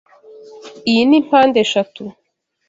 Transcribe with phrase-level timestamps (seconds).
[0.89, 2.03] Iyi ni mpandeshatu.